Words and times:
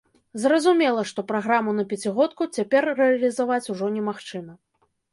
Зразумела, 0.45 1.03
што 1.11 1.25
праграму 1.33 1.77
на 1.81 1.87
пяцігодку 1.93 2.49
цяпер 2.57 2.91
рэалізаваць 3.03 3.63
ужо 3.75 3.95
немагчыма. 4.03 4.53